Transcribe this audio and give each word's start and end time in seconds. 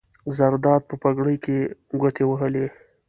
زرداد 0.37 0.81
په 0.89 0.95
پګړۍ 1.01 1.35
ګوتې 2.01 2.23
ووهلې. 2.25 2.65